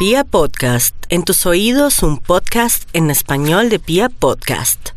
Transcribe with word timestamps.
Pia 0.00 0.24
Podcast, 0.24 0.96
en 1.10 1.24
tus 1.24 1.44
oídos 1.44 2.02
un 2.02 2.16
podcast 2.16 2.88
en 2.94 3.10
español 3.10 3.68
de 3.68 3.78
Pia 3.78 4.08
Podcast. 4.08 4.92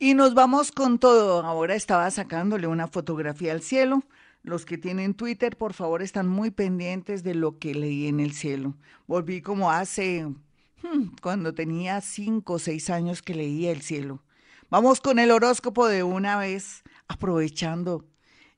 Y 0.00 0.14
nos 0.14 0.34
vamos 0.34 0.72
con 0.72 0.98
todo. 0.98 1.44
Ahora 1.46 1.76
estaba 1.76 2.10
sacándole 2.10 2.66
una 2.66 2.88
fotografía 2.88 3.52
al 3.52 3.62
cielo. 3.62 4.02
Los 4.42 4.64
que 4.64 4.78
tienen 4.78 5.14
Twitter, 5.14 5.56
por 5.56 5.74
favor, 5.74 6.02
están 6.02 6.26
muy 6.26 6.50
pendientes 6.50 7.22
de 7.22 7.36
lo 7.36 7.60
que 7.60 7.72
leí 7.72 8.08
en 8.08 8.18
el 8.18 8.32
cielo. 8.32 8.74
Volví 9.06 9.42
como 9.42 9.70
hace, 9.70 10.24
hmm, 10.24 11.14
cuando 11.22 11.54
tenía 11.54 12.00
cinco 12.00 12.54
o 12.54 12.58
seis 12.58 12.90
años 12.90 13.22
que 13.22 13.36
leía 13.36 13.70
el 13.70 13.80
cielo. 13.80 14.24
Vamos 14.70 15.00
con 15.00 15.20
el 15.20 15.30
horóscopo 15.30 15.86
de 15.86 16.02
una 16.02 16.36
vez, 16.36 16.82
aprovechando 17.06 18.04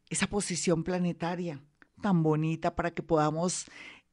esa 0.08 0.28
posición 0.28 0.82
planetaria 0.82 1.60
tan 2.04 2.22
bonita 2.22 2.74
para 2.74 2.90
que 2.90 3.02
podamos 3.02 3.64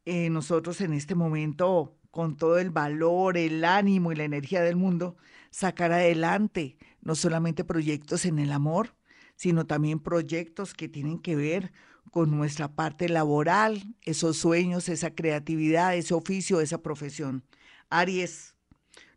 eh, 0.06 0.30
nosotros 0.30 0.82
en 0.82 0.94
este 0.94 1.16
momento, 1.16 1.98
con 2.10 2.36
todo 2.38 2.58
el 2.58 2.72
valor, 2.72 3.38
el 3.38 3.64
ánimo 3.64 4.12
y 4.12 4.16
la 4.16 4.24
energía 4.24 4.62
del 4.62 4.76
mundo, 4.76 5.18
sacar 5.50 5.92
adelante 5.92 6.78
no 7.02 7.16
solamente 7.16 7.64
proyectos 7.64 8.26
en 8.26 8.40
el 8.40 8.52
amor, 8.52 8.96
sino 9.36 9.66
también 9.66 10.00
proyectos 10.00 10.74
que 10.74 10.88
tienen 10.88 11.20
que 11.20 11.36
ver 11.36 11.72
con 12.12 12.32
nuestra 12.32 12.76
parte 12.76 13.10
laboral, 13.10 13.96
esos 14.02 14.38
sueños, 14.38 14.90
esa 14.90 15.16
creatividad, 15.16 15.96
ese 15.96 16.14
oficio, 16.14 16.62
esa 16.62 16.82
profesión. 16.82 17.44
Aries, 17.90 18.56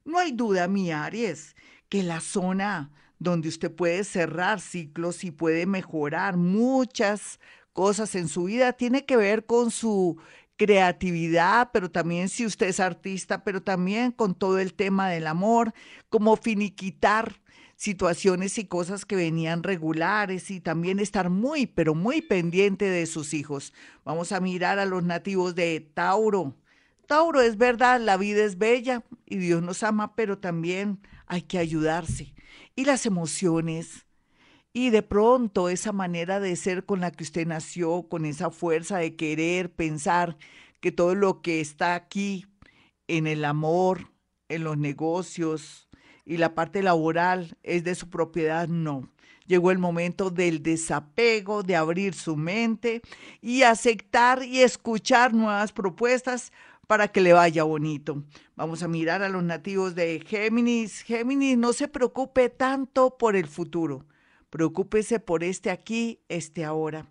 no 0.04 0.18
hay 0.18 0.32
duda, 0.32 0.68
mi 0.68 0.90
Aries, 0.92 1.56
que 1.88 2.02
la 2.02 2.20
zona 2.20 2.90
donde 3.18 3.48
usted 3.48 3.72
puede 3.72 4.04
cerrar 4.04 4.60
ciclos 4.60 5.24
y 5.24 5.30
puede 5.30 5.66
mejorar 5.66 6.36
muchas 6.36 7.40
cosas 7.72 8.14
en 8.14 8.28
su 8.28 8.44
vida 8.44 8.72
tiene 8.72 9.04
que 9.04 9.16
ver 9.16 9.46
con 9.46 9.70
su 9.70 10.18
creatividad, 10.56 11.70
pero 11.72 11.90
también 11.90 12.28
si 12.28 12.46
usted 12.46 12.68
es 12.68 12.80
artista, 12.80 13.44
pero 13.44 13.62
también 13.62 14.12
con 14.12 14.34
todo 14.34 14.58
el 14.58 14.74
tema 14.74 15.08
del 15.08 15.26
amor, 15.26 15.72
como 16.08 16.36
finiquitar 16.36 17.40
situaciones 17.76 18.56
y 18.58 18.66
cosas 18.66 19.04
que 19.04 19.16
venían 19.16 19.62
regulares 19.62 20.50
y 20.50 20.60
también 20.60 21.00
estar 21.00 21.28
muy, 21.30 21.66
pero 21.66 21.94
muy 21.94 22.22
pendiente 22.22 22.84
de 22.86 23.06
sus 23.06 23.34
hijos. 23.34 23.72
Vamos 24.04 24.32
a 24.32 24.40
mirar 24.40 24.78
a 24.78 24.86
los 24.86 25.02
nativos 25.02 25.54
de 25.54 25.80
Tauro. 25.80 26.56
Tauro, 27.06 27.40
es 27.40 27.58
verdad, 27.58 28.00
la 28.00 28.16
vida 28.16 28.44
es 28.44 28.58
bella 28.58 29.04
y 29.26 29.36
Dios 29.36 29.62
nos 29.62 29.82
ama, 29.82 30.14
pero 30.14 30.38
también 30.38 31.00
hay 31.26 31.42
que 31.42 31.58
ayudarse. 31.58 32.32
Y 32.76 32.84
las 32.84 33.06
emociones, 33.06 34.06
y 34.76 34.90
de 34.90 35.02
pronto 35.02 35.68
esa 35.68 35.92
manera 35.92 36.40
de 36.40 36.56
ser 36.56 36.84
con 36.84 37.00
la 37.00 37.12
que 37.12 37.22
usted 37.22 37.46
nació, 37.46 38.08
con 38.08 38.24
esa 38.24 38.50
fuerza 38.50 38.98
de 38.98 39.14
querer, 39.14 39.72
pensar 39.72 40.36
que 40.80 40.90
todo 40.90 41.14
lo 41.14 41.42
que 41.42 41.60
está 41.60 41.94
aquí 41.94 42.44
en 43.06 43.28
el 43.28 43.44
amor, 43.44 44.10
en 44.48 44.64
los 44.64 44.76
negocios 44.76 45.88
y 46.24 46.38
la 46.38 46.56
parte 46.56 46.82
laboral 46.82 47.56
es 47.62 47.84
de 47.84 47.94
su 47.94 48.10
propiedad, 48.10 48.66
no. 48.66 49.08
Llegó 49.46 49.70
el 49.70 49.78
momento 49.78 50.30
del 50.30 50.62
desapego, 50.62 51.62
de 51.62 51.76
abrir 51.76 52.14
su 52.14 52.34
mente 52.34 53.00
y 53.40 53.62
aceptar 53.62 54.42
y 54.42 54.62
escuchar 54.62 55.34
nuevas 55.34 55.70
propuestas 55.70 56.50
para 56.88 57.08
que 57.08 57.20
le 57.20 57.32
vaya 57.32 57.62
bonito. 57.62 58.24
Vamos 58.56 58.82
a 58.82 58.88
mirar 58.88 59.22
a 59.22 59.28
los 59.28 59.44
nativos 59.44 59.94
de 59.94 60.20
Géminis. 60.26 61.02
Géminis, 61.02 61.58
no 61.58 61.72
se 61.72 61.86
preocupe 61.86 62.48
tanto 62.48 63.16
por 63.16 63.36
el 63.36 63.46
futuro 63.46 64.04
Preocúpese 64.54 65.18
por 65.18 65.42
este 65.42 65.68
aquí, 65.72 66.20
este 66.28 66.64
ahora. 66.64 67.10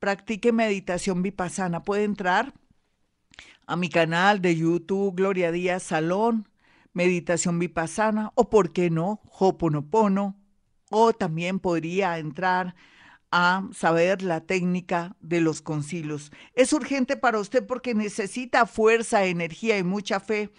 Practique 0.00 0.50
meditación 0.50 1.22
vipassana. 1.22 1.84
Puede 1.84 2.02
entrar 2.02 2.52
a 3.68 3.76
mi 3.76 3.88
canal 3.88 4.42
de 4.42 4.56
YouTube 4.56 5.14
Gloria 5.14 5.52
Díaz 5.52 5.84
Salón, 5.84 6.48
Meditación 6.92 7.60
Vipassana, 7.60 8.32
o 8.34 8.50
por 8.50 8.72
qué 8.72 8.90
no, 8.90 9.20
Hoponopono, 9.38 10.36
o 10.90 11.12
también 11.12 11.60
podría 11.60 12.18
entrar 12.18 12.74
a 13.30 13.68
saber 13.72 14.22
la 14.22 14.40
técnica 14.40 15.14
de 15.20 15.40
los 15.40 15.62
concilios. 15.62 16.32
Es 16.54 16.72
urgente 16.72 17.16
para 17.16 17.38
usted 17.38 17.64
porque 17.64 17.94
necesita 17.94 18.66
fuerza, 18.66 19.26
energía 19.26 19.78
y 19.78 19.84
mucha 19.84 20.18
fe 20.18 20.50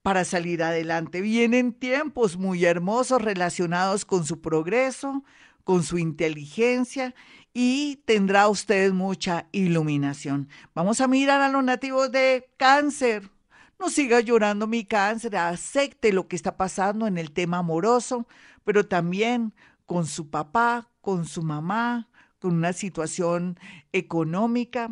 para 0.00 0.24
salir 0.24 0.62
adelante. 0.62 1.20
Vienen 1.20 1.74
tiempos 1.74 2.38
muy 2.38 2.64
hermosos 2.64 3.20
relacionados 3.20 4.06
con 4.06 4.24
su 4.24 4.40
progreso, 4.40 5.22
con 5.64 5.82
su 5.82 5.98
inteligencia 5.98 7.14
y 7.52 8.02
tendrá 8.04 8.48
usted 8.48 8.92
mucha 8.92 9.48
iluminación. 9.52 10.48
Vamos 10.74 11.00
a 11.00 11.08
mirar 11.08 11.40
a 11.40 11.48
los 11.48 11.64
nativos 11.64 12.12
de 12.12 12.50
cáncer. 12.56 13.30
No 13.78 13.88
siga 13.90 14.20
llorando 14.20 14.66
mi 14.66 14.84
cáncer, 14.84 15.36
acepte 15.36 16.12
lo 16.12 16.28
que 16.28 16.36
está 16.36 16.56
pasando 16.56 17.06
en 17.06 17.18
el 17.18 17.32
tema 17.32 17.58
amoroso, 17.58 18.26
pero 18.64 18.86
también 18.86 19.54
con 19.86 20.06
su 20.06 20.30
papá, 20.30 20.90
con 21.00 21.26
su 21.26 21.42
mamá, 21.42 22.08
con 22.38 22.54
una 22.54 22.72
situación 22.72 23.58
económica. 23.92 24.90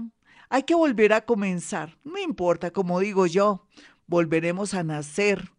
Hay 0.49 0.65
que 0.65 0.75
volver 0.75 1.13
a 1.13 1.25
comenzar, 1.25 1.99
no 2.05 2.19
importa, 2.19 2.71
como 2.71 3.01
digo 3.01 3.27
yo, 3.27 3.67
volveremos 4.07 4.75
a 4.75 4.83
nacer, 4.83 5.51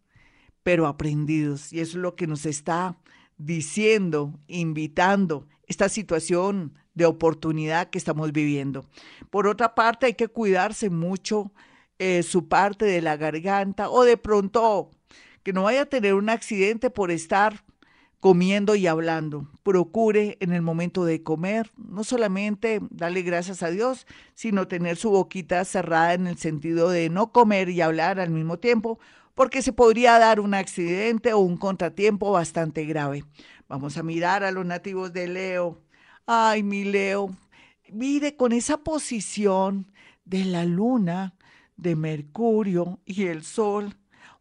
pero 0.62 0.86
aprendidos. 0.86 1.72
Y 1.72 1.80
eso 1.80 1.98
es 1.98 2.02
lo 2.02 2.14
que 2.14 2.26
nos 2.26 2.46
está 2.46 2.96
diciendo, 3.36 4.38
invitando 4.46 5.46
esta 5.66 5.88
situación 5.88 6.74
de 6.94 7.06
oportunidad 7.06 7.90
que 7.90 7.98
estamos 7.98 8.32
viviendo. 8.32 8.86
Por 9.30 9.46
otra 9.46 9.74
parte, 9.74 10.06
hay 10.06 10.14
que 10.14 10.28
cuidarse 10.28 10.90
mucho 10.90 11.52
eh, 11.98 12.22
su 12.22 12.48
parte 12.48 12.84
de 12.84 13.00
la 13.02 13.16
garganta 13.16 13.90
o 13.90 14.04
de 14.04 14.16
pronto 14.16 14.90
que 15.42 15.52
no 15.52 15.64
vaya 15.64 15.82
a 15.82 15.86
tener 15.86 16.14
un 16.14 16.28
accidente 16.28 16.90
por 16.90 17.10
estar 17.10 17.64
comiendo 18.24 18.74
y 18.74 18.86
hablando. 18.86 19.50
Procure 19.62 20.38
en 20.40 20.52
el 20.52 20.62
momento 20.62 21.04
de 21.04 21.22
comer 21.22 21.70
no 21.76 22.04
solamente 22.04 22.80
darle 22.90 23.20
gracias 23.20 23.62
a 23.62 23.70
Dios, 23.70 24.06
sino 24.34 24.66
tener 24.66 24.96
su 24.96 25.10
boquita 25.10 25.62
cerrada 25.66 26.14
en 26.14 26.26
el 26.26 26.38
sentido 26.38 26.88
de 26.88 27.10
no 27.10 27.32
comer 27.32 27.68
y 27.68 27.82
hablar 27.82 28.18
al 28.18 28.30
mismo 28.30 28.58
tiempo 28.58 28.98
porque 29.34 29.62
se 29.62 29.72
podría 29.72 30.18
dar 30.18 30.40
un 30.40 30.54
accidente 30.54 31.32
o 31.32 31.40
un 31.40 31.56
contratiempo 31.56 32.30
bastante 32.30 32.84
grave. 32.84 33.24
Vamos 33.68 33.96
a 33.96 34.02
mirar 34.02 34.44
a 34.44 34.50
los 34.50 34.64
nativos 34.64 35.12
de 35.12 35.26
Leo. 35.26 35.82
Ay, 36.26 36.62
mi 36.62 36.84
Leo, 36.84 37.30
mire 37.92 38.36
con 38.36 38.52
esa 38.52 38.78
posición 38.78 39.92
de 40.24 40.44
la 40.44 40.64
luna, 40.64 41.34
de 41.76 41.96
Mercurio 41.96 43.00
y 43.04 43.24
el 43.24 43.44
Sol. 43.44 43.96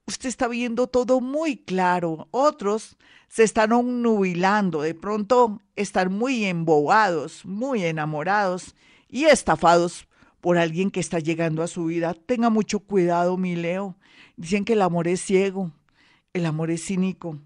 Usted 0.06 0.30
está 0.30 0.48
viendo 0.48 0.88
todo 0.88 1.22
muy 1.22 1.58
claro. 1.58 2.28
Otros 2.32 2.98
se 3.28 3.44
están 3.44 3.70
nubilando, 4.02 4.82
de 4.82 4.94
pronto 4.94 5.60
están 5.76 6.14
muy 6.14 6.46
embobados, 6.46 7.46
muy 7.46 7.84
enamorados 7.84 8.76
y 9.10 9.26
estafados 9.26 10.08
por 10.42 10.58
alguien 10.58 10.92
que 10.92 11.00
está 11.00 11.20
llegando 11.20 11.64
a 11.64 11.68
su 11.68 11.86
vida. 11.86 12.14
Tenga 12.14 12.50
mucho 12.50 12.80
cuidado, 12.80 13.38
mi 13.38 13.56
Leo. 13.56 13.96
Dicen 14.36 14.66
que 14.66 14.74
el 14.74 14.82
amor 14.82 15.08
es 15.08 15.22
ciego, 15.22 15.72
el 16.34 16.46
amor 16.46 16.72
es 16.72 16.86
cínico 16.86 17.40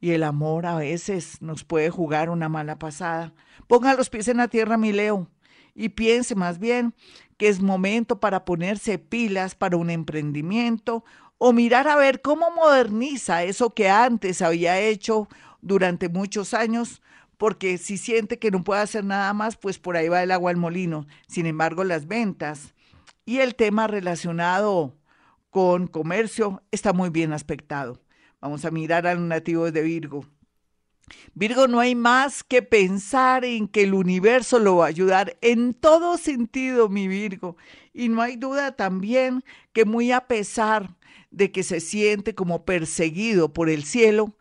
y 0.00 0.10
el 0.10 0.22
amor 0.22 0.66
a 0.66 0.76
veces 0.76 1.40
nos 1.40 1.64
puede 1.64 1.88
jugar 1.88 2.28
una 2.28 2.48
mala 2.48 2.78
pasada. 2.78 3.32
Ponga 3.66 3.94
los 3.94 4.10
pies 4.10 4.28
en 4.28 4.36
la 4.36 4.48
tierra, 4.48 4.76
mi 4.76 4.92
Leo, 4.92 5.28
y 5.74 5.90
piense 5.90 6.34
más 6.34 6.58
bien 6.58 6.94
que 7.38 7.48
es 7.48 7.62
momento 7.62 8.20
para 8.20 8.44
ponerse 8.44 8.98
pilas 8.98 9.54
para 9.54 9.76
un 9.76 9.90
emprendimiento 9.90 11.04
o 11.38 11.52
mirar 11.52 11.88
a 11.88 11.96
ver 11.96 12.20
cómo 12.20 12.50
moderniza 12.50 13.42
eso 13.42 13.70
que 13.70 13.88
antes 13.88 14.42
había 14.42 14.78
hecho 14.78 15.28
durante 15.62 16.08
muchos 16.08 16.54
años, 16.54 17.02
porque 17.38 17.78
si 17.78 17.96
siente 17.96 18.38
que 18.38 18.50
no 18.50 18.62
puede 18.62 18.82
hacer 18.82 19.04
nada 19.04 19.32
más, 19.32 19.56
pues 19.56 19.78
por 19.78 19.96
ahí 19.96 20.08
va 20.08 20.22
el 20.22 20.30
agua 20.30 20.50
al 20.50 20.56
molino. 20.56 21.06
Sin 21.26 21.46
embargo, 21.46 21.82
las 21.82 22.06
ventas 22.06 22.74
y 23.24 23.38
el 23.38 23.54
tema 23.54 23.86
relacionado 23.86 24.94
con 25.54 25.86
comercio 25.86 26.64
está 26.72 26.92
muy 26.92 27.10
bien 27.10 27.32
aspectado. 27.32 28.02
Vamos 28.40 28.64
a 28.64 28.72
mirar 28.72 29.06
a 29.06 29.14
los 29.14 29.22
nativos 29.22 29.72
de 29.72 29.82
Virgo. 29.82 30.26
Virgo, 31.32 31.68
no 31.68 31.78
hay 31.78 31.94
más 31.94 32.42
que 32.42 32.60
pensar 32.60 33.44
en 33.44 33.68
que 33.68 33.84
el 33.84 33.94
universo 33.94 34.58
lo 34.58 34.78
va 34.78 34.86
a 34.86 34.88
ayudar 34.88 35.36
en 35.42 35.72
todo 35.72 36.18
sentido, 36.18 36.88
mi 36.88 37.06
Virgo. 37.06 37.56
Y 37.92 38.08
no 38.08 38.20
hay 38.20 38.34
duda 38.34 38.72
también 38.72 39.44
que 39.72 39.84
muy 39.84 40.10
a 40.10 40.26
pesar 40.26 40.96
de 41.30 41.52
que 41.52 41.62
se 41.62 41.78
siente 41.78 42.34
como 42.34 42.64
perseguido 42.64 43.52
por 43.52 43.70
el 43.70 43.84
cielo, 43.84 44.36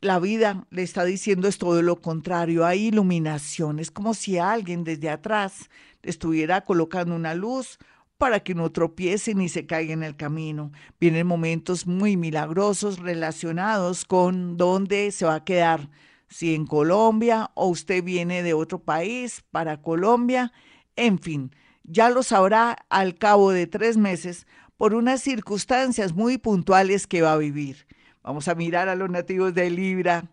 la 0.00 0.20
vida 0.20 0.68
le 0.70 0.84
está 0.84 1.04
diciendo 1.04 1.48
es 1.48 1.58
todo 1.58 1.82
lo 1.82 2.00
contrario, 2.00 2.64
hay 2.64 2.86
iluminación, 2.86 3.80
es 3.80 3.90
como 3.90 4.14
si 4.14 4.38
alguien 4.38 4.84
desde 4.84 5.10
atrás 5.10 5.70
estuviera 6.04 6.60
colocando 6.60 7.16
una 7.16 7.34
luz 7.34 7.80
para 8.22 8.38
que 8.38 8.54
no 8.54 8.70
tropiece 8.70 9.34
ni 9.34 9.48
se 9.48 9.66
caiga 9.66 9.94
en 9.94 10.04
el 10.04 10.14
camino. 10.14 10.70
Vienen 11.00 11.26
momentos 11.26 11.88
muy 11.88 12.16
milagrosos 12.16 13.00
relacionados 13.00 14.04
con 14.04 14.56
dónde 14.56 15.10
se 15.10 15.24
va 15.24 15.34
a 15.34 15.44
quedar, 15.44 15.90
si 16.28 16.54
en 16.54 16.64
Colombia 16.64 17.50
o 17.54 17.66
usted 17.66 18.04
viene 18.04 18.44
de 18.44 18.54
otro 18.54 18.78
país 18.78 19.42
para 19.50 19.82
Colombia, 19.82 20.52
en 20.94 21.18
fin, 21.18 21.50
ya 21.82 22.10
lo 22.10 22.22
sabrá 22.22 22.86
al 22.90 23.16
cabo 23.16 23.50
de 23.50 23.66
tres 23.66 23.96
meses 23.96 24.46
por 24.76 24.94
unas 24.94 25.20
circunstancias 25.20 26.12
muy 26.12 26.38
puntuales 26.38 27.08
que 27.08 27.22
va 27.22 27.32
a 27.32 27.38
vivir. 27.38 27.88
Vamos 28.22 28.46
a 28.46 28.54
mirar 28.54 28.88
a 28.88 28.94
los 28.94 29.10
nativos 29.10 29.52
de 29.52 29.68
Libra. 29.68 30.30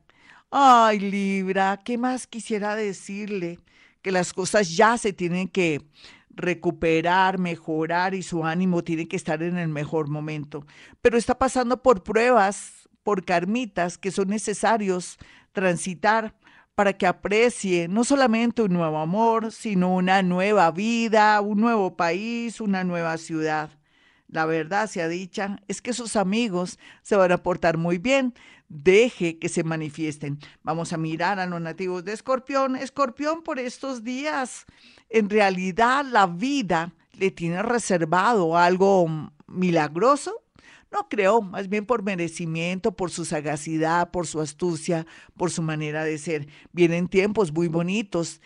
Ay, 0.52 1.00
Libra, 1.00 1.80
¿qué 1.84 1.98
más 1.98 2.28
quisiera 2.28 2.76
decirle? 2.76 3.58
Que 4.04 4.12
las 4.12 4.32
cosas 4.32 4.78
ya 4.78 4.96
se 5.00 5.12
tienen 5.12 5.48
que 5.48 5.82
recuperar, 6.40 7.38
mejorar 7.38 8.16
y 8.16 8.24
su 8.24 8.46
ánimo 8.46 8.84
tiene 8.84 9.08
que 9.08 9.16
estar 9.16 9.44
en 9.44 9.58
el 9.58 9.70
mejor 9.70 10.10
momento. 10.10 10.66
Pero 11.02 11.18
está 11.18 11.38
pasando 11.38 11.84
por 11.84 12.04
pruebas, 12.04 12.90
por 13.04 13.26
carmitas 13.26 13.98
que 13.98 14.12
son 14.12 14.30
necesarios 14.30 15.18
transitar 15.52 16.36
para 16.76 16.94
que 16.94 17.08
aprecie 17.08 17.88
no 17.90 18.04
solamente 18.04 18.62
un 18.62 18.74
nuevo 18.74 19.00
amor, 19.00 19.52
sino 19.52 19.94
una 19.94 20.24
nueva 20.24 20.72
vida, 20.72 21.42
un 21.42 21.60
nuevo 21.60 21.98
país, 21.98 22.62
una 22.62 22.84
nueva 22.84 23.18
ciudad. 23.18 23.79
La 24.32 24.46
verdad 24.46 24.88
sea 24.88 25.08
dicha, 25.08 25.58
es 25.68 25.82
que 25.82 25.94
sus 25.94 26.16
amigos 26.16 26.78
se 27.02 27.16
van 27.16 27.32
a 27.32 27.42
portar 27.42 27.78
muy 27.78 27.98
bien. 27.98 28.36
Deje 28.68 29.40
que 29.40 29.50
se 29.50 29.64
manifiesten. 29.64 30.38
Vamos 30.62 30.94
a 30.94 30.98
mirar 30.98 31.40
a 31.40 31.48
los 31.48 31.60
nativos 31.60 32.06
de 32.06 32.14
Escorpión. 32.14 32.76
Escorpión 32.76 33.42
por 33.42 33.58
estos 33.58 34.04
días, 34.04 34.66
en 35.10 35.30
realidad 35.30 36.06
la 36.06 36.28
vida 36.28 36.94
le 37.14 37.32
tiene 37.32 37.64
reservado 37.64 38.56
algo 38.56 39.08
milagroso. 39.48 40.44
No 40.92 41.08
creo, 41.10 41.42
más 41.42 41.68
bien 41.68 41.86
por 41.86 42.04
merecimiento, 42.04 42.96
por 42.96 43.10
su 43.12 43.26
sagacidad, 43.26 44.12
por 44.12 44.28
su 44.28 44.42
astucia, 44.42 45.06
por 45.38 45.50
su 45.50 45.62
manera 45.64 46.04
de 46.04 46.18
ser. 46.20 46.48
Vienen 46.72 47.08
tiempos 47.08 47.52
muy 47.52 47.68
bonitos 47.68 48.42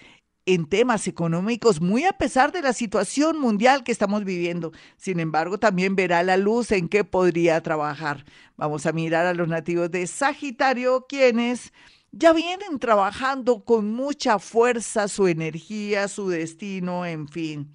en 0.46 0.66
temas 0.66 1.08
económicos, 1.08 1.80
muy 1.80 2.04
a 2.04 2.14
pesar 2.14 2.52
de 2.52 2.62
la 2.62 2.74
situación 2.74 3.40
mundial 3.40 3.84
que 3.84 3.92
estamos 3.92 4.26
viviendo. 4.26 4.72
Sin 4.98 5.20
embargo, 5.20 5.58
también 5.58 5.96
verá 5.96 6.22
la 6.24 6.38
luz 6.38 6.72
en 6.72 6.90
qué 6.90 7.04
podría 7.04 7.62
trabajar. 7.62 8.26
Vamos 8.58 8.86
a 8.86 8.92
mirar 8.92 9.26
a 9.26 9.34
los 9.34 9.48
nativos 9.48 9.90
de 9.92 10.06
Sagitario, 10.06 11.06
quienes 11.08 11.72
ya 12.12 12.34
vienen 12.34 12.78
trabajando 12.80 13.64
con 13.64 13.92
mucha 13.92 14.38
fuerza 14.38 15.08
su 15.08 15.28
energía, 15.28 16.08
su 16.08 16.30
destino, 16.30 17.06
en 17.06 17.28
fin. 17.28 17.74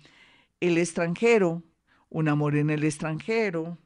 El 0.60 0.78
extranjero, 0.78 1.62
un 2.10 2.28
amor 2.28 2.56
en 2.56 2.70
el 2.70 2.84
extranjero, 2.84 3.78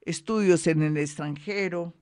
estudios 0.00 0.66
en 0.66 0.82
el 0.82 0.96
extranjero, 0.96 1.94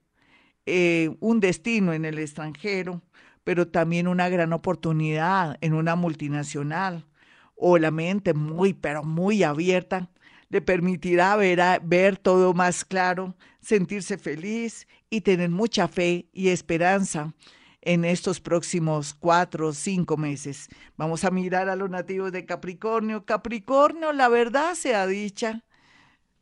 eh, 0.65 1.15
un 1.19 1.39
destino 1.39 1.93
en 1.93 2.05
el 2.05 2.19
extranjero 2.19 3.01
pero 3.49 3.67
también 3.67 4.07
una 4.07 4.29
gran 4.29 4.53
oportunidad 4.53 5.57
en 5.61 5.73
una 5.73 5.95
multinacional 5.95 7.07
o 7.55 7.79
la 7.79 7.89
mente 7.89 8.35
muy, 8.35 8.75
pero 8.75 9.01
muy 9.01 9.41
abierta 9.41 10.11
le 10.49 10.61
permitirá 10.61 11.35
ver, 11.35 11.59
ver 11.81 12.17
todo 12.17 12.53
más 12.53 12.85
claro, 12.85 13.35
sentirse 13.59 14.19
feliz 14.19 14.87
y 15.09 15.21
tener 15.21 15.49
mucha 15.49 15.87
fe 15.87 16.29
y 16.31 16.49
esperanza 16.49 17.33
en 17.81 18.05
estos 18.05 18.39
próximos 18.39 19.15
cuatro 19.15 19.69
o 19.69 19.73
cinco 19.73 20.15
meses. 20.15 20.69
Vamos 20.95 21.23
a 21.23 21.31
mirar 21.31 21.69
a 21.69 21.75
los 21.75 21.89
nativos 21.89 22.31
de 22.31 22.45
Capricornio. 22.45 23.25
Capricornio, 23.25 24.13
la 24.13 24.27
verdad 24.27 24.75
sea 24.75 25.07
dicha, 25.07 25.65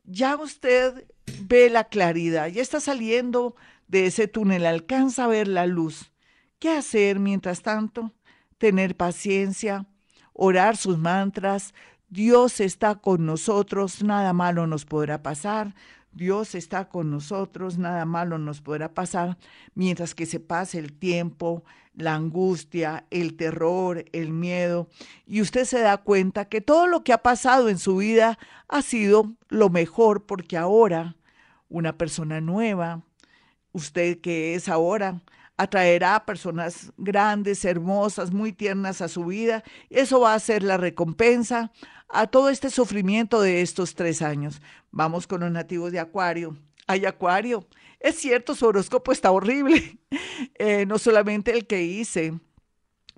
ya 0.03 0.36
usted 0.36 1.07
ve 1.44 1.69
la 1.69 1.86
claridad, 1.86 2.48
ya 2.50 2.62
está 2.62 2.81
saliendo 2.81 3.56
de 3.88 4.07
ese 4.07 4.27
túnel, 4.27 4.65
alcanza 4.65 5.24
a 5.24 5.27
ver 5.27 5.48
la 5.48 5.68
luz. 5.68 6.12
¿Qué 6.59 6.71
hacer 6.71 7.19
mientras 7.19 7.62
tanto? 7.62 8.13
Tener 8.57 8.98
paciencia, 8.98 9.86
orar 10.33 10.75
sus 10.75 10.98
mantras. 10.98 11.75
Dios 12.09 12.62
está 12.62 12.95
con 12.95 13.27
nosotros, 13.27 14.04
nada 14.04 14.33
malo 14.33 14.65
nos 14.65 14.83
podrá 14.86 15.21
pasar. 15.21 15.75
Dios 16.12 16.56
está 16.56 16.89
con 16.89 17.12
nosotros, 17.12 17.77
nada 17.77 18.06
malo 18.06 18.39
nos 18.39 18.62
podrá 18.62 18.92
pasar, 18.92 19.38
mientras 19.75 20.15
que 20.15 20.25
se 20.25 20.39
pase 20.39 20.80
el 20.80 20.94
tiempo, 20.94 21.63
la 21.94 22.15
angustia, 22.15 23.06
el 23.12 23.36
terror, 23.36 24.03
el 24.13 24.31
miedo, 24.31 24.89
y 25.27 25.42
usted 25.42 25.65
se 25.65 25.80
da 25.80 25.98
cuenta 25.98 26.45
que 26.45 26.60
todo 26.60 26.88
lo 26.88 27.03
que 27.03 27.13
ha 27.13 27.19
pasado 27.19 27.69
en 27.69 27.77
su 27.77 27.98
vida 27.98 28.39
ha 28.68 28.81
sido 28.81 29.36
lo 29.50 29.69
mejor, 29.69 30.25
porque 30.25 30.57
ahora 30.57 31.15
una 31.69 32.00
persona 32.00 32.42
nueva, 32.42 33.03
usted 33.71 34.19
que 34.19 34.56
es 34.56 34.69
ahora, 34.69 35.21
atraerá 35.57 36.15
a 36.15 36.25
personas 36.25 36.94
grandes, 36.98 37.65
hermosas, 37.65 38.31
muy 38.31 38.54
tiernas 38.54 39.01
a 39.01 39.07
su 39.07 39.25
vida. 39.25 39.63
Eso 39.89 40.19
va 40.19 40.36
a 40.36 40.39
ser 40.39 40.63
la 40.63 40.77
recompensa 40.77 41.71
a 42.09 42.27
todo 42.27 42.50
este 42.50 42.69
sufrimiento 42.69 43.42
de 43.42 43.62
estos 43.62 43.95
tres 43.95 44.21
años. 44.21 44.62
Vamos 44.92 45.27
con 45.27 45.42
los 45.42 45.51
nativos 45.51 45.92
de 45.92 46.00
Acuario. 46.00 46.56
Hay 46.86 47.06
Acuario. 47.06 47.68
Es 48.00 48.15
cierto, 48.15 48.56
su 48.56 48.68
horóscopo 48.68 49.12
está 49.12 49.31
horrible. 49.31 49.98
Eh, 50.59 50.86
no 50.86 51.00
solamente 51.00 51.51
el 51.51 51.65
que 51.65 51.81
hice 51.81 52.39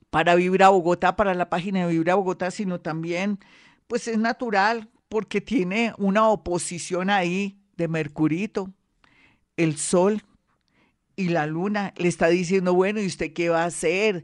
para 0.09 0.35
Vibra 0.35 0.69
Bogotá, 0.69 1.18
para 1.18 1.33
la 1.33 1.50
página 1.50 1.85
de 1.85 1.92
Vibra 1.92 2.15
Bogotá, 2.15 2.50
sino 2.50 2.80
también, 2.80 3.39
pues 3.88 4.07
es 4.07 4.18
natural 4.18 4.89
porque 5.09 5.42
tiene 5.42 5.94
una 5.97 6.30
oposición 6.30 7.09
ahí 7.09 7.59
de 7.75 7.89
Mercurito, 7.89 8.71
el 9.57 9.77
Sol 9.77 10.24
y 11.19 11.27
la 11.27 11.48
luna 11.48 11.94
le 11.98 12.07
está 12.07 12.30
diciendo, 12.30 12.74
bueno, 12.74 13.01
¿y 13.01 13.06
usted 13.06 13.33
qué 13.33 13.50
va 13.50 13.63
a 13.63 13.66
hacer? 13.66 14.24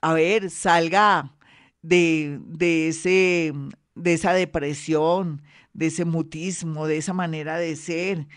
A 0.00 0.12
ver, 0.14 0.48
salga 0.48 1.34
de, 1.82 2.38
de, 2.40 2.86
ese, 2.86 3.52
de 3.96 4.12
esa 4.12 4.32
depresión, 4.32 5.42
de 5.72 5.86
ese 5.86 6.04
mutismo, 6.04 6.86
de 6.86 6.98
esa 6.98 7.12
manera 7.12 7.58
de 7.58 7.74
ser. 7.74 8.28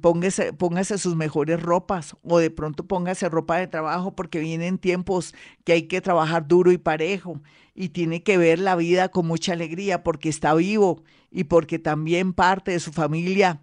Póngase, 0.00 0.54
póngase 0.54 0.96
sus 0.96 1.14
mejores 1.14 1.60
ropas 1.60 2.16
o 2.22 2.38
de 2.38 2.50
pronto 2.50 2.86
póngase 2.86 3.28
ropa 3.28 3.58
de 3.58 3.66
trabajo 3.66 4.16
porque 4.16 4.38
vienen 4.38 4.78
tiempos 4.78 5.34
que 5.64 5.72
hay 5.72 5.82
que 5.82 6.00
trabajar 6.00 6.48
duro 6.48 6.72
y 6.72 6.78
parejo 6.78 7.42
y 7.74 7.90
tiene 7.90 8.22
que 8.22 8.38
ver 8.38 8.60
la 8.60 8.76
vida 8.76 9.10
con 9.10 9.26
mucha 9.26 9.52
alegría 9.52 10.02
porque 10.02 10.30
está 10.30 10.54
vivo 10.54 11.02
y 11.30 11.44
porque 11.44 11.78
también 11.78 12.32
parte 12.32 12.70
de 12.70 12.80
su 12.80 12.92
familia 12.92 13.60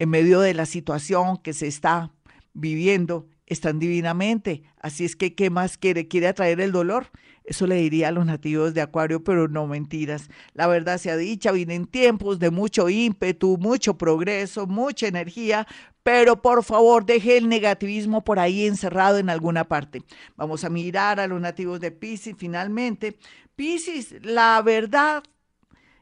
en 0.00 0.08
medio 0.10 0.40
de 0.40 0.54
la 0.54 0.66
situación 0.66 1.36
que 1.36 1.52
se 1.52 1.66
está 1.68 2.12
viviendo 2.58 3.28
están 3.46 3.78
divinamente. 3.78 4.62
Así 4.80 5.04
es 5.04 5.16
que, 5.16 5.34
¿qué 5.34 5.48
más 5.48 5.78
quiere? 5.78 6.06
¿Quiere 6.06 6.28
atraer 6.28 6.60
el 6.60 6.72
dolor? 6.72 7.10
Eso 7.44 7.66
le 7.66 7.76
diría 7.76 8.08
a 8.08 8.12
los 8.12 8.26
nativos 8.26 8.74
de 8.74 8.82
Acuario, 8.82 9.24
pero 9.24 9.48
no 9.48 9.66
mentiras. 9.66 10.28
La 10.52 10.66
verdad 10.66 10.98
sea 10.98 11.16
dicha, 11.16 11.50
vienen 11.50 11.86
tiempos 11.86 12.38
de 12.38 12.50
mucho 12.50 12.90
ímpetu, 12.90 13.56
mucho 13.56 13.96
progreso, 13.96 14.66
mucha 14.66 15.06
energía, 15.06 15.66
pero 16.02 16.42
por 16.42 16.62
favor 16.62 17.06
deje 17.06 17.38
el 17.38 17.48
negativismo 17.48 18.22
por 18.22 18.38
ahí 18.38 18.66
encerrado 18.66 19.16
en 19.16 19.30
alguna 19.30 19.64
parte. 19.64 20.02
Vamos 20.36 20.64
a 20.64 20.68
mirar 20.68 21.20
a 21.20 21.26
los 21.26 21.40
nativos 21.40 21.80
de 21.80 21.90
Pisces 21.90 22.34
finalmente. 22.36 23.18
Pisces, 23.56 24.14
la 24.22 24.60
verdad 24.60 25.22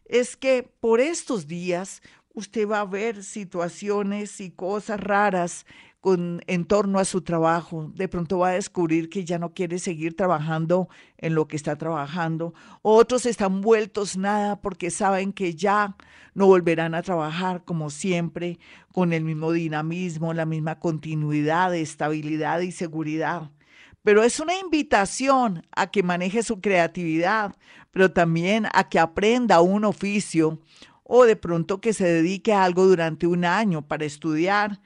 es 0.05 0.37
que 0.37 0.69
por 0.81 1.01
estos 1.01 1.47
días 1.47 2.03
usted 2.35 2.69
va 2.69 2.81
a 2.81 2.85
ver 2.85 3.25
situaciones 3.25 4.41
y 4.41 4.51
cosas 4.51 5.01
raras 5.01 5.65
en 6.15 6.65
torno 6.67 6.99
a 6.99 7.05
su 7.05 7.23
trabajo. 7.23 7.91
De 7.95 8.07
pronto 8.07 8.39
va 8.39 8.51
a 8.51 8.53
descubrir 8.53 9.09
que 9.09 9.25
ya 9.25 9.39
no 9.39 9.53
quiere 9.55 9.79
seguir 9.79 10.15
trabajando 10.15 10.89
en 11.19 11.35
lo 11.35 11.49
que 11.49 11.57
está 11.57 11.77
trabajando. 11.77 12.55
Otros 12.83 13.27
están 13.27 13.61
vueltos 13.61 14.17
nada 14.17 14.61
porque 14.61 14.91
saben 14.91 15.33
que 15.33 15.55
ya 15.55 15.97
no 16.35 16.47
volverán 16.47 16.95
a 16.95 17.03
trabajar 17.03 17.65
como 17.65 17.91
siempre, 17.91 18.59
con 18.93 19.13
el 19.13 19.25
mismo 19.25 19.51
dinamismo, 19.53 20.33
la 20.33 20.47
misma 20.47 20.79
continuidad, 20.79 21.75
estabilidad 21.75 22.61
y 22.61 22.71
seguridad. 22.71 23.51
Pero 24.03 24.23
es 24.23 24.39
una 24.39 24.57
invitación 24.57 25.67
a 25.75 25.89
que 25.91 26.05
maneje 26.05 26.45
su 26.45 26.61
creatividad, 26.61 27.57
pero 27.91 28.13
también 28.13 28.69
a 28.73 28.89
que 28.89 29.01
aprenda 29.01 29.61
un 29.61 29.85
oficio 29.85 30.61
o 31.03 31.25
de 31.25 31.35
pronto 31.35 31.81
que 31.81 31.93
se 31.93 32.05
dedique 32.05 32.53
a 32.53 32.63
algo 32.63 32.87
durante 32.87 33.27
un 33.27 33.45
año 33.45 33.83
para 33.83 34.05
estudiar 34.05 34.81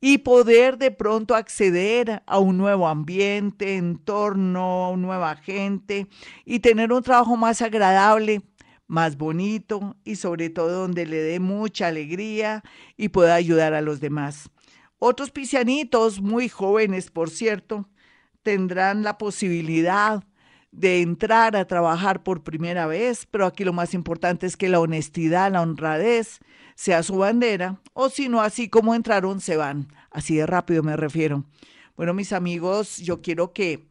y 0.00 0.18
poder 0.18 0.78
de 0.78 0.90
pronto 0.90 1.34
acceder 1.34 2.22
a 2.26 2.38
un 2.38 2.56
nuevo 2.56 2.86
ambiente, 2.88 3.76
entorno, 3.76 4.96
nueva 4.96 5.36
gente 5.36 6.06
y 6.44 6.60
tener 6.60 6.92
un 6.92 7.02
trabajo 7.02 7.36
más 7.36 7.62
agradable, 7.62 8.42
más 8.86 9.16
bonito 9.16 9.96
y 10.04 10.16
sobre 10.16 10.50
todo 10.50 10.82
donde 10.82 11.04
le 11.04 11.18
dé 11.18 11.40
mucha 11.40 11.88
alegría 11.88 12.62
y 12.96 13.08
pueda 13.08 13.34
ayudar 13.34 13.74
a 13.74 13.82
los 13.82 14.00
demás. 14.00 14.50
Otros 15.00 15.30
pisianitos, 15.30 16.20
muy 16.20 16.48
jóvenes 16.48 17.10
por 17.10 17.30
cierto, 17.30 17.88
tendrán 18.42 19.02
la 19.02 19.18
posibilidad 19.18 20.24
de 20.70 21.00
entrar 21.00 21.56
a 21.56 21.66
trabajar 21.66 22.22
por 22.22 22.42
primera 22.42 22.86
vez, 22.86 23.26
pero 23.30 23.46
aquí 23.46 23.64
lo 23.64 23.72
más 23.72 23.94
importante 23.94 24.46
es 24.46 24.56
que 24.56 24.68
la 24.68 24.80
honestidad, 24.80 25.52
la 25.52 25.62
honradez 25.62 26.40
sea 26.74 27.02
su 27.02 27.16
bandera, 27.16 27.80
o 27.92 28.08
si 28.08 28.28
no, 28.28 28.40
así 28.40 28.68
como 28.68 28.94
entraron, 28.94 29.40
se 29.40 29.56
van. 29.56 29.88
Así 30.10 30.36
de 30.36 30.46
rápido 30.46 30.82
me 30.82 30.96
refiero. 30.96 31.44
Bueno, 31.96 32.14
mis 32.14 32.32
amigos, 32.32 32.98
yo 32.98 33.20
quiero 33.20 33.52
que 33.52 33.88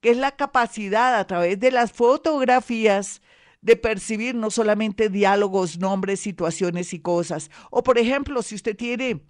que 0.00 0.10
es 0.10 0.16
la 0.16 0.30
capacidad 0.36 1.18
a 1.18 1.26
través 1.26 1.58
de 1.58 1.72
las 1.72 1.90
fotografías 1.90 3.20
de 3.62 3.76
percibir 3.76 4.34
no 4.34 4.50
solamente 4.50 5.08
diálogos, 5.08 5.78
nombres, 5.78 6.20
situaciones 6.20 6.94
y 6.94 7.00
cosas. 7.00 7.50
O 7.70 7.82
por 7.82 7.98
ejemplo, 7.98 8.42
si 8.42 8.54
usted 8.54 8.76
tiene 8.76 9.22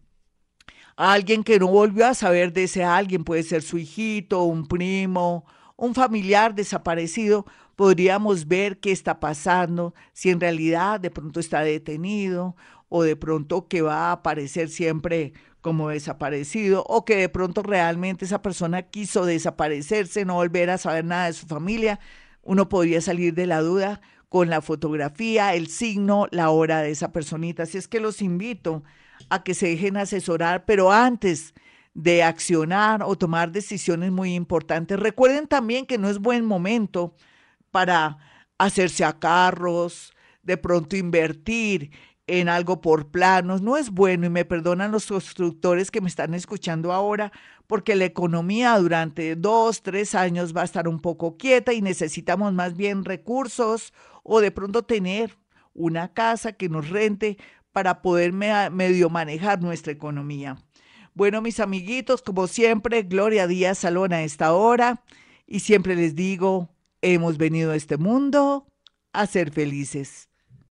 a 0.97 1.13
alguien 1.13 1.43
que 1.43 1.59
no 1.59 1.69
volvió 1.69 2.07
a 2.07 2.15
saber 2.15 2.53
de 2.53 2.65
ese 2.65 2.85
alguien, 2.85 3.25
puede 3.25 3.43
ser 3.43 3.63
su 3.63 3.79
hijito, 3.79 4.45
un 4.45 4.67
primo, 4.67 5.45
un 5.77 5.95
familiar 5.95 6.55
desaparecido, 6.55 7.47
podríamos 7.75 8.47
ver 8.47 8.79
qué 8.79 8.93
está 8.93 9.19
pasando, 9.19 9.95
si 10.13 10.29
en 10.29 10.41
realidad 10.41 11.01
de 11.01 11.11
pronto 11.11 11.41
está 11.41 11.63
detenido 11.63 12.55
o 12.91 13.03
de 13.03 13.17
pronto 13.17 13.67
que 13.69 13.81
va 13.81 14.09
a 14.09 14.13
aparecer 14.13 14.69
siempre 14.69 15.33
como 15.63 15.89
desaparecido 15.89 16.85
o 16.87 17.05
que 17.05 17.17
de 17.17 17.29
pronto 17.29 17.63
realmente 17.63 18.25
esa 18.25 18.43
persona 18.43 18.83
quiso 18.83 19.25
desaparecerse, 19.25 20.25
no 20.25 20.35
volver 20.35 20.71
a 20.71 20.79
saber 20.79 21.05
nada 21.05 21.27
de 21.27 21.33
su 21.33 21.47
familia. 21.47 22.01
Uno 22.43 22.69
podría 22.69 23.01
salir 23.01 23.35
de 23.35 23.47
la 23.47 23.61
duda 23.61 24.01
con 24.31 24.49
la 24.49 24.63
fotografía, 24.63 25.55
el 25.55 25.67
signo, 25.67 26.29
la 26.31 26.51
hora 26.51 26.83
de 26.83 26.93
esa 26.93 27.13
personita. 27.13 27.65
Así 27.65 27.77
es 27.77 27.89
que 27.89 27.99
los 27.99 28.23
invito 28.23 28.85
a 29.29 29.43
que 29.43 29.55
se 29.55 29.67
dejen 29.67 29.97
asesorar, 29.97 30.65
pero 30.65 30.93
antes 30.93 31.53
de 31.95 32.23
accionar 32.23 33.03
o 33.03 33.19
tomar 33.19 33.51
decisiones 33.51 34.13
muy 34.13 34.35
importantes, 34.35 35.01
recuerden 35.01 35.49
también 35.49 35.85
que 35.85 35.99
no 35.99 36.09
es 36.09 36.21
buen 36.21 36.45
momento 36.45 37.17
para 37.73 38.19
hacerse 38.57 39.05
a 39.05 39.19
carros, 39.19 40.15
de 40.45 40.57
pronto 40.57 40.97
invertir 40.97 41.91
en 42.31 42.49
algo 42.49 42.81
por 42.81 43.11
planos, 43.11 43.61
no 43.61 43.77
es 43.77 43.91
bueno 43.91 44.25
y 44.25 44.31
me 44.31 44.45
perdonan 44.45 44.93
los 44.93 45.07
constructores 45.07 45.91
que 45.91 46.01
me 46.01 46.09
están 46.09 46.33
escuchando 46.33 46.93
ahora, 46.93 47.33
porque 47.67 47.97
la 47.97 48.05
economía 48.05 48.79
durante 48.79 49.35
dos, 49.35 49.83
tres 49.83 50.15
años 50.15 50.57
va 50.57 50.63
a 50.63 50.65
estar 50.65 50.87
un 50.87 51.01
poco 51.01 51.37
quieta 51.37 51.73
y 51.73 51.83
necesitamos 51.83 52.53
más 52.53 52.77
bien 52.77 53.05
recursos 53.05 53.93
o 54.23 54.41
de 54.41 54.53
pronto 54.53 54.85
tener 54.85 55.37
una 55.75 56.13
casa 56.13 56.53
que 56.53 56.69
nos 56.69 56.89
rente 56.89 57.37
para 57.73 58.01
poder 58.01 58.33
medio 58.33 59.11
manejar 59.11 59.61
nuestra 59.61 59.93
economía. 59.93 60.57
Bueno, 61.15 61.43
mis 61.43 61.59
amiguitos, 61.59 62.23
como 62.23 62.47
siempre, 62.47 63.03
Gloria 63.03 63.49
Díaz 63.49 63.79
Salón 63.79 64.13
a 64.13 64.23
esta 64.23 64.53
hora 64.53 65.03
y 65.49 65.61
siempre 65.61 65.97
les 65.97 66.15
digo, 66.15 66.71
hemos 67.03 67.39
venido 67.39 67.73
a 67.73 67.77
este 67.77 67.97
mundo 67.97 68.69
a 69.13 69.27
ser 69.27 69.51
felices. 69.51 70.30